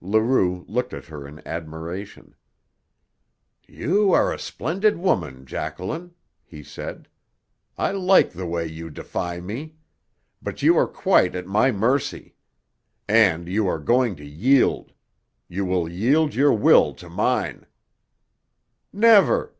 Leroux 0.00 0.64
looked 0.66 0.92
at 0.92 1.04
her 1.04 1.24
in 1.24 1.40
admiration. 1.46 2.34
"You 3.68 4.10
are 4.10 4.32
a 4.34 4.40
splendid 4.40 4.96
woman, 4.96 5.46
Jacqueline," 5.46 6.14
he 6.42 6.64
said. 6.64 7.06
"I 7.78 7.92
like 7.92 8.32
the 8.32 8.44
way 8.44 8.66
you 8.66 8.90
defy 8.90 9.38
me. 9.38 9.76
But 10.42 10.62
you 10.64 10.76
are 10.76 10.88
quite 10.88 11.36
at 11.36 11.46
my 11.46 11.70
mercy. 11.70 12.34
And 13.06 13.46
you 13.48 13.68
are 13.68 13.78
going 13.78 14.16
to 14.16 14.24
yield! 14.26 14.92
You 15.46 15.64
will 15.64 15.88
yield 15.88 16.34
your 16.34 16.52
will 16.54 16.92
to 16.94 17.08
mine" 17.08 17.64
"Never!" 18.92 19.52